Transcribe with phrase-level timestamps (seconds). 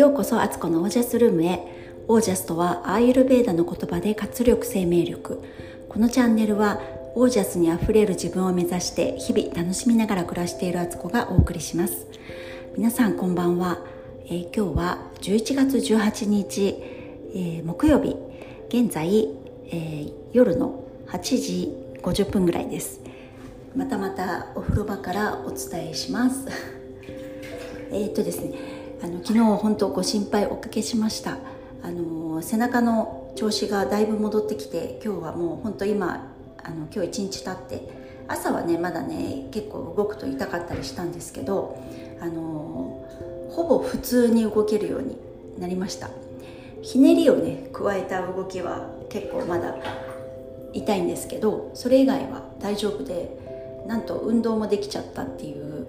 [0.00, 1.60] ようこそアツコのオージャスルームへ。
[2.08, 5.42] オージャスとはアーユルベーダの言葉で活力生命力。
[5.90, 6.80] このチャンネルは
[7.14, 12.06] オージャスにあふれる自分を目指して日々楽しみながら暮らしているアツコがお送りします。
[12.78, 13.84] 皆さんこんばんは、
[14.24, 16.82] えー、今日は11月18日、
[17.34, 18.16] えー、木曜日。
[18.70, 19.28] 現在、
[19.66, 23.02] えー、夜の8時50分ぐらいです。
[23.76, 26.46] またまたお風呂場からお伝えします。
[27.92, 28.79] えっとですね。
[29.02, 31.38] あの昨日本当ご心配おかけしました。
[31.82, 37.88] あの背中の調子がだいぶ戻ってきて今日はもう本当今あの今日一日経って
[38.28, 41.82] 朝はねまだね結構動くと痛かったりしたんですけど
[42.20, 43.08] あの
[43.50, 45.16] ほぼ普通に動けるように
[45.58, 46.10] なりました。
[46.82, 49.76] ひねりをね加えた動きは結構まだ
[50.72, 53.36] 痛いんですけどそれ以外は大丈夫で
[53.86, 55.86] なんと運動もできちゃったっていう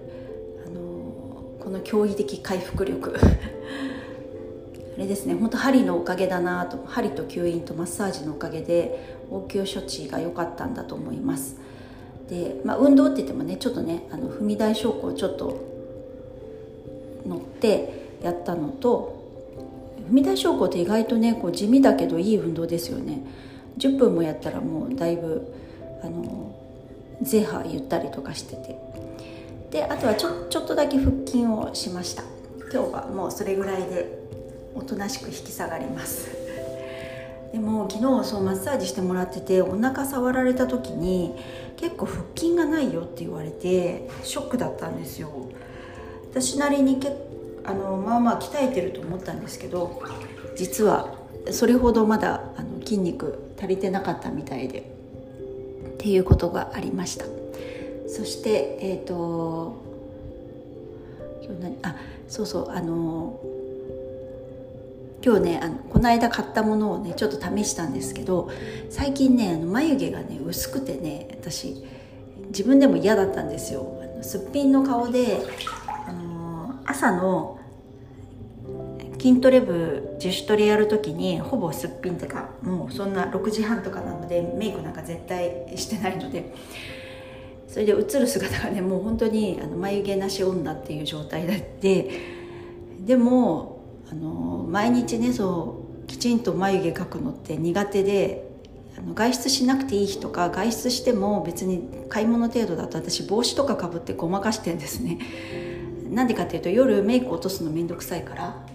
[1.71, 3.15] の驚異的回復力。
[4.97, 5.35] あれですね。
[5.35, 6.77] 本当針のおかげだなと。
[6.85, 11.55] 針と吸引とマッサージのおかげで応急処置が良かったんだと思います。
[12.29, 15.57] で、まあ、運動って言ってもねちょっとねあの踏み台昇降ちょっと
[17.27, 19.21] 乗ってやったのと
[20.09, 23.23] 踏み台昇降って意外とねこう地味だけどいい運動ですよね。
[23.77, 25.53] 10分もやったらもうだいぶ
[26.03, 26.55] あの
[27.21, 28.91] ゼハ言ったりとかしてて。
[29.71, 32.23] であとはちょちょっとだけ腹筋をしました。
[32.71, 34.21] 今日はもうそれぐらいで
[34.75, 36.29] おとなしく引き下がります。
[37.53, 41.35] でも昨日そうマッサージしてもらっててお腹触られた時に
[41.77, 45.29] 結構腹筋がないよって言われてショックだったんですよ。
[46.31, 47.13] 私なりにけ
[47.63, 50.01] あのまあまあ鍛えてると思ったんですけど
[50.55, 51.15] 実は
[51.51, 57.40] それほどまだあの筋肉足りてなかったみたいでっていうことがありました。
[58.11, 59.81] そしてえっ、ー、と
[61.43, 61.77] 今日何？
[61.81, 61.95] あ
[62.27, 63.39] そうそうあの
[65.23, 68.51] 今日ねあのこの間買ったものをねちょっと試したんですけど
[68.89, 71.85] 最近ねあの眉毛がね薄くてね私
[72.47, 74.01] 自分でも嫌だったんですよ。
[74.03, 75.39] あのすっぴんの顔で
[76.05, 77.59] あの朝の
[79.21, 86.53] 筋トレ部自主トレやる時にほぼすっぴんってかもうそんな6時半とかなのでメイクなんか絶対してないので
[87.71, 91.47] それで映る姿がねもう本当にあの眉毛なし女っていう状態
[91.79, 92.11] で
[92.99, 98.51] でもあの毎日ねそうきちんと眉毛描くのって苦手で
[98.97, 105.19] あの外出しなくていい日とか外出しても別に買い物程度だと私帽子とかかぶってごまかしてんですね。
[106.09, 108.70] なんでかっていうと夜メイク落とすの面倒くさいから。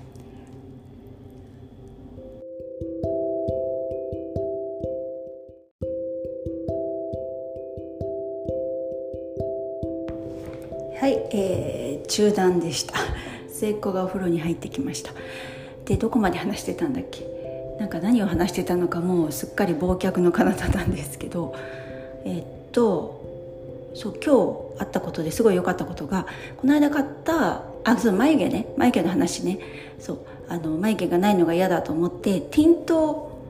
[12.16, 12.94] 中断でした。
[13.50, 15.12] 末っ子がお風呂に入ってきました。
[15.84, 17.26] でどこまで話してたんだっけ？
[17.78, 21.54] なんか何を話してたのかもうすっかり忘却の彼方なんですけど。
[22.24, 24.34] え、っとそう今
[24.78, 28.66] 日あったことですごい良かったことがこの間買ったあそう眉毛ね。
[28.78, 29.58] 眉毛の話ね。
[29.98, 33.42] そうあの眉毛がないのが嫌だと思ってティント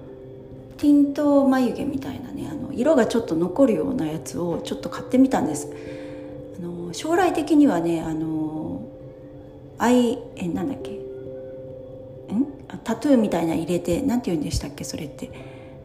[0.76, 5.68] ティント眉毛みたいなねあの色がちょっと残るようなやつをちょっと買ってみたんです。
[6.58, 8.45] あの将来的にはねあの
[9.78, 10.90] アイえなんだっけ？
[10.92, 12.46] ん？
[12.84, 14.84] タトゥーみたいな入れてなんて言うんでしたっけ？
[14.84, 15.30] それって。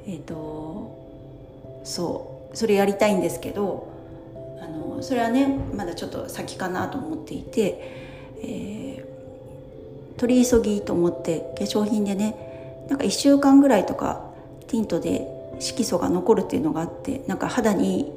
[0.08, 2.32] えっ、ー、とそう。
[2.54, 3.88] それやりたいんですけど
[4.62, 7.80] あのそれはねまだちょっと先かなと思っていて、
[8.44, 14.26] えー、取り急ぎと思って化粧品でねなんか1週間ぐらいとか
[14.68, 15.28] ティントで
[15.60, 18.12] 色素が残るっていうのがあってなんか肌に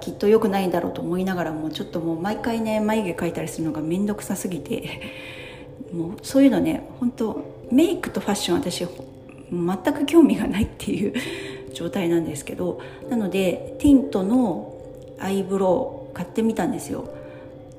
[0.00, 5.00] きっと良くないんだろうと思いながらもちょっともう毎回ね眉毛描いたりするのが面倒くさすぎて。
[5.92, 8.84] もうそういうのね本当メイクとファッション私
[9.50, 11.14] 全く興味がないっていう
[11.72, 12.80] 状態なんですけど。
[13.08, 14.74] なのでティントの
[15.18, 17.08] アイブロウ買ってみたんですよ。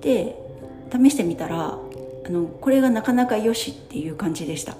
[0.02, 0.38] で
[0.92, 1.78] 試してみたら
[2.26, 4.78] あのこれがなかなかよしっていう感じでした。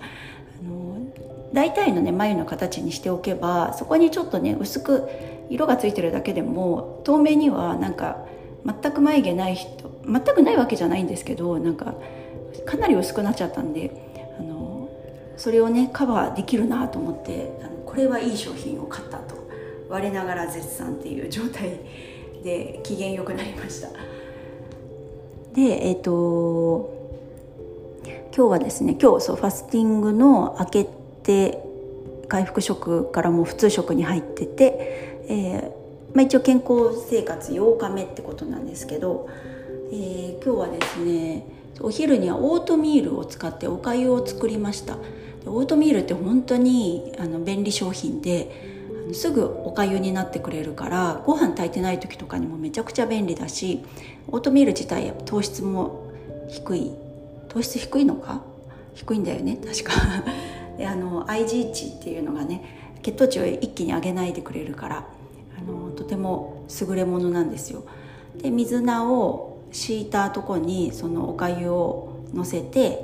[1.58, 5.10] 大体のね眉の形にしておけばそこにちょっとね薄く
[5.50, 8.28] 色がついてるだけでも透明にはなんか
[8.64, 11.96] 全く眉毛ない人全くないわけじゃないんですけどなんか
[12.68, 13.90] かなり薄くなっちゃったんで
[14.40, 14.88] あの
[15.36, 19.50] それをねカバーできるなと思ってあのこれはいい商品を買ったと
[19.90, 21.80] 我ながら絶賛っていう状態
[22.44, 23.90] で機嫌よくなりました。
[25.56, 26.94] でえっ、ー、と
[28.06, 31.60] 今日はですね今日そうファスティングの明けて
[32.28, 35.78] 回復食からもう普通食に入っててえー
[36.14, 39.30] まあ、一応健康生活8日目ってことなんですけど
[39.92, 41.46] えー、今日はですね
[41.80, 44.98] お昼にはオートミールを使っておかゆを作りました。
[45.46, 48.52] オートミールって本当にあの便利商品で
[49.14, 53.84] すぐおかゆになってくれるからご飯炊いてない時とかにもめちゃくちゃ便利だし
[54.28, 56.12] オートミール自体糖質も
[56.50, 56.92] 低い
[57.48, 58.42] 糖質低いのか？
[58.94, 59.94] 低いんだよね確か。
[60.78, 65.08] であの IG 値っていうのがね血糖値を一気に上げないでくれるから
[65.58, 67.84] あのとても優れものなんですよ。
[68.38, 73.02] で水菜を敷いたとこにそのおかゆをのせて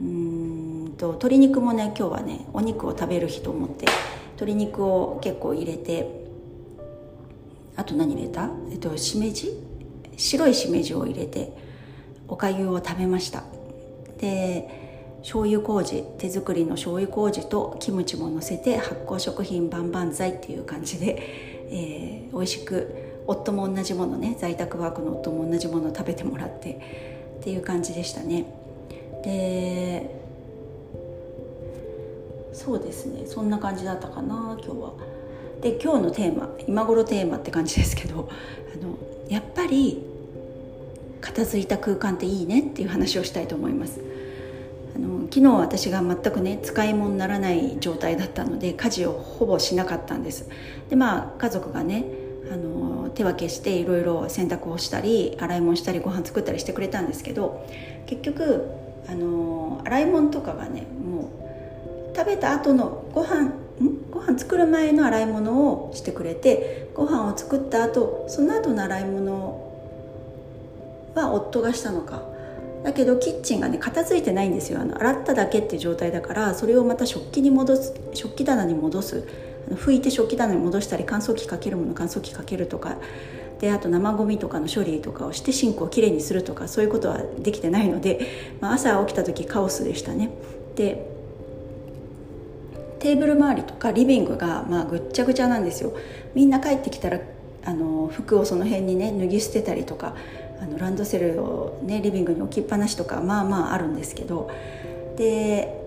[0.00, 3.86] うんと鶏肉もね今日はねお肉を食べる日と思って
[4.36, 6.08] 鶏肉を結構入れて
[7.76, 8.50] あと何入れた？
[8.70, 9.50] えっとしめじ？
[10.16, 11.56] 白いしめじを入れて
[12.28, 13.44] おかゆを食べました。
[14.18, 14.91] で
[15.22, 21.22] 醤油麹手作りの醤油麹とキムチものせて発酵食品万々歳っていう感じで、
[21.70, 26.80] えー、美味しく夫も同じものね在宅ワークの夫も同じもの食べてもらって
[27.40, 28.46] っていう感じでしたね
[29.24, 30.22] で
[32.52, 34.92] そうですねそんな感じだったかな今日は。
[35.60, 38.28] で今日のテーマ今頃テーマって感じですけど
[38.74, 38.98] あの
[39.28, 40.04] やっぱり
[41.20, 44.11] 片付いた空間っていいねっていう話をしたいと思います。
[45.32, 50.46] 昨日私が全くね使い物にならない状態だったので家事をほぼしなかったんです。
[50.90, 52.04] でまあ家族がね
[52.52, 57.66] あの手分けしていろいろ洗濯をしたり洗い物したりご飯作ったりしてくれたんですけど
[58.04, 58.66] 結局
[59.08, 61.30] あの洗い物とかがねも
[62.12, 63.52] う食べた後のご飯ん？
[64.10, 69.72] ご飯作る前の洗い物をしてくれてご飯を作った後その後の洗い物
[71.14, 72.22] は夫がしたのか
[72.84, 74.80] だけどキッチンがね片付いてないんですよ。
[74.80, 79.28] あの洗っただけっていう状態だからそれをまた食器に戻す食器棚に戻す。
[79.70, 82.96] 拭いて食器棚に戻したり乾燥機かけるもの乾燥機かけるとか。
[83.60, 88.18] であと生ゴミとかの処理とかをしてシンクをきれいにするとかそういうことはできてないので、
[88.60, 90.30] まあ、朝起きた時カオスでしたね。
[90.74, 91.06] で
[92.98, 95.92] テーブル周りとかリビングがまあぐっちゃぐちゃなんですよ。
[96.34, 97.20] みんな帰ってきたら
[97.64, 100.16] あの服をその辺にね脱ぎ捨てたりとか
[100.62, 104.48] あのランドセルをねリビングに置きっぱなしとかまあまああるんですけど
[105.16, 105.82] で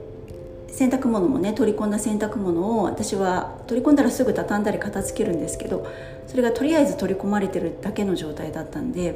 [0.68, 5.88] 洗濯物もね取り込んだ洗濯物を私は取り込んだらすぐ畳んだり片付けるんですけど
[6.28, 9.16] それがとりあえず取り込まれてるだけの状態だったんで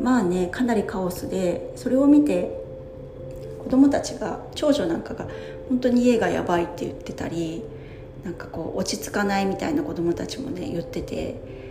[0.00, 2.50] まあねかなりカオスでそれを見て
[3.62, 5.28] 子供たちが長女なんかが
[5.68, 7.62] 本当に家がやばいって言ってたり
[8.24, 11.38] なんかこう落ち着かないみたいな子供たちもね言ってて「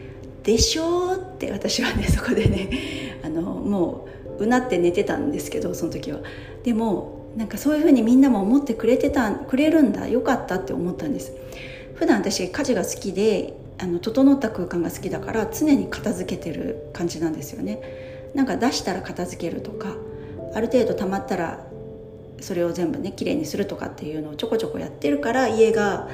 [0.47, 2.69] でしょう?」って私はねそこでね
[3.21, 4.07] あのも
[4.39, 6.19] ううなって寝てたんですけどその時は。
[6.63, 11.33] でもなんかそういうふうにみんなも思ってくれてたくれるんだよかったって思ったんです
[11.94, 17.79] 普段私家事が好きであの整った空間が好きだから常に片付けてる感じなんですよね
[18.33, 19.95] なんか出したら片付けるとか
[20.55, 21.67] ある程度溜まったら
[22.41, 26.09] それを全部ね綺麗にするとかっていうのをちょこちょこやってるから家が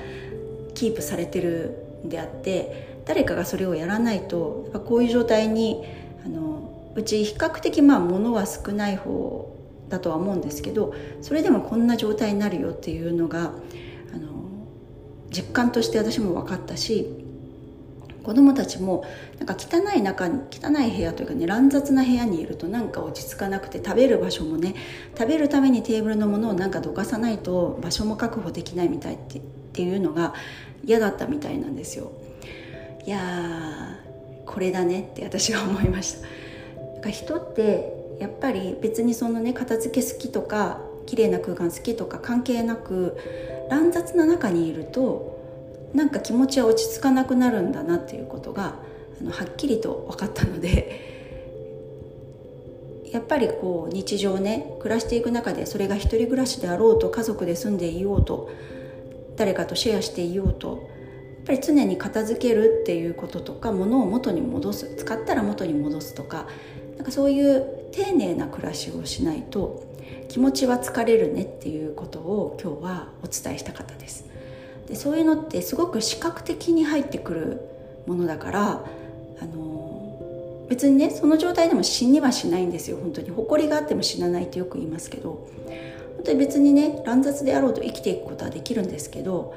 [0.73, 5.83] キープされてるんであって誰かがそれをやらないとやっぱこういう状態に
[6.25, 9.53] あのうち比較的まあ物は少ない方
[9.89, 13.53] だとは思うんですけどそれでもこんな状態になるよっていうのが
[14.13, 14.31] あの
[15.29, 17.23] 実感として私も分かったし
[18.23, 19.03] 子供たちも
[19.37, 24.75] なんか汚い中に汚い部屋というかね乱雑な部屋にいるとなんか落ち着かなくて食べる場所もね
[25.17, 29.41] 食べるためにテーブルのものをなんかどかさないと場所も確保できないみたいってっ
[29.73, 30.33] ていうのが
[30.85, 32.11] 嫌だったみたいなんですよ。
[33.05, 33.99] いや
[34.45, 36.27] これだねって私は思いました。
[36.77, 43.17] なんか人ってやっぱり別にそのね片付け好きとか綺麗な空間好きとか関係なく
[43.69, 45.33] 乱雑な中にいると
[45.93, 48.75] なんか気持ちは落ち着かなくなるんだなっていうことが
[49.19, 51.11] あのはっきりと分かったので
[53.11, 58.49] やっぱりこう日常ね暮らしていく中でそれが一人暮らしであろうと家族で住んでいようと
[59.35, 60.89] 誰かとシェアしていようと
[61.43, 66.47] やっぱり常に片付けるっていうこととか物を元に戻す使ったら元に戻すとか
[66.95, 69.83] なんかそういう丁寧な暮らしをしないと
[70.29, 74.25] 気持ちは疲れるねっていうことを今日はお伝えしたかったです。
[74.87, 77.61] でそういうのってすごく視覚的に入ってくる
[78.07, 78.85] ものだから
[79.41, 82.97] あの別にねその状態でも死にはしないんですよ。
[82.97, 83.31] 本当に。
[83.31, 85.47] 誇りがあっても死なないってよく言いますけど。
[86.15, 89.55] 本当に別にね乱雑であろうと生きていくことはできるんですけど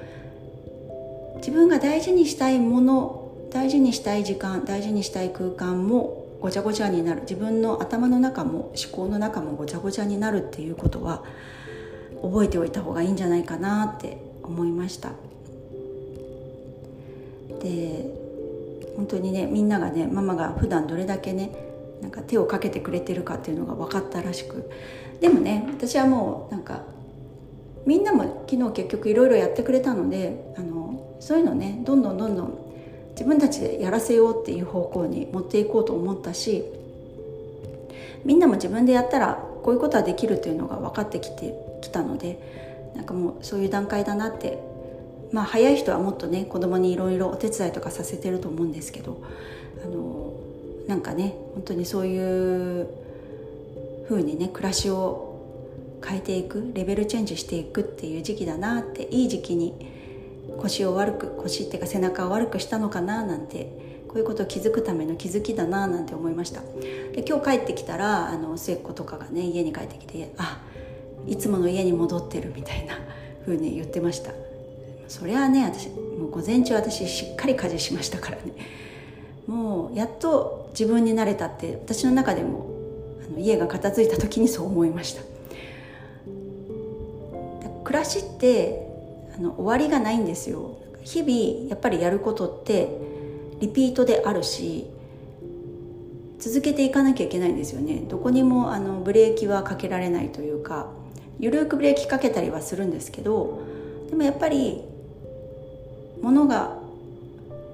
[1.46, 7.20] 自分が大事にしたいもの大事にしたい時間大事にしたい空間もごちゃごちゃになる。
[7.20, 11.22] 自分の頭の中も思考の中もごちゃごちゃになるっていうことは
[12.20, 15.12] 覚えておいた方がいいんじゃないかなって思いました。
[17.62, 18.10] で
[18.96, 21.52] 本当にねみんながねママが普段どれだけね
[22.02, 24.68] なんか手をかけてくれてるかっていうのが分かったらしく。
[25.20, 26.82] でもね私はもうなんか
[27.86, 30.85] みんなも昨日結局いろいろやってくれたのであの
[31.26, 32.56] そういうのねどんどんどんどん
[33.10, 36.62] 自分たちでやらせようっていう方向に持っていこうと思ったし
[38.24, 41.52] みんなも自分でやったらこういうことはできるっていうのが分かってきて
[41.82, 44.62] きたのでなんかもうそういう段階だなって
[45.32, 49.20] まあ早い人はもっとね子供にいろいろお手伝いとかさせてると思うんですけど
[49.84, 50.32] あの
[50.86, 52.86] なんかね本当にそういう
[54.08, 55.40] 風にね暮らしを
[56.06, 59.95] 変えていくレベルチェンジしていくっていう時期だなっていい時期に
[60.58, 66.62] 腰を悪く腰っていうか背中を悪くしたのかななんてこういうことを気づくための気づきだななんて思いました。
[67.12, 70.62] で今日帰ってきたらあの末っ子とかがね家に帰ってきてあ
[71.26, 72.98] いつもの家に戻ってるみたいな
[73.44, 74.32] 風に言ってました。
[75.08, 78.52] それはね私もう午前中私しっかり家事しましたからね。
[79.46, 82.66] もうやっと自分になれたって私の中でも
[83.28, 85.22] あの家が片付いた時にそう思いました。
[87.84, 88.85] 暮らしって
[89.36, 90.78] あの終わりがないんですよ。
[91.02, 92.88] 日々やっぱりやることって
[93.60, 94.86] リピートであるし
[96.38, 98.04] 続けていかなきゃいけないんですよね。
[98.08, 100.90] どこにもあのブレーキはかけられないというか
[101.38, 103.62] ゆるくブレーキかけたりはするんですけど
[104.10, 104.82] でもやっぱり
[106.22, 106.78] ものが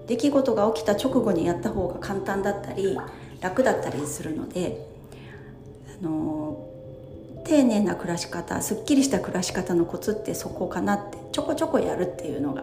[0.07, 2.99] 出来事が起きた直後にやった方が簡単だったり
[3.41, 4.87] 楽だったりするので
[6.01, 6.69] あの
[7.45, 12.63] 丁寧な暮らし方すっきりした暮らし方のコツってそこかなってちょこちょこやるっていうのが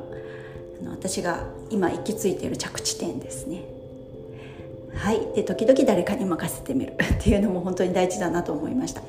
[0.81, 3.63] あの私が今行き着いている着地点ですね。
[4.95, 9.01] はいで時々誰かに任せてみる っていうのも本当に大事だなと思いました。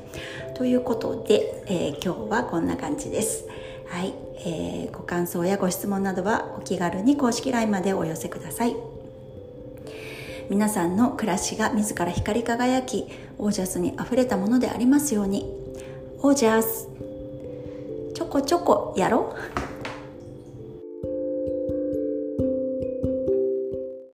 [0.55, 3.45] ということで、えー、今日はこんな感じです。
[3.87, 4.13] はい、
[4.45, 8.75] えー、ご感想やご質問などはお気軽に公式 LINE までお寄せください。
[10.49, 15.49] 皆さんの暮らしが自ら光り輝きオージャスにあふれたものでありますように
[16.21, 16.89] オージャス
[18.21, 19.70] ちょこちょこやろう。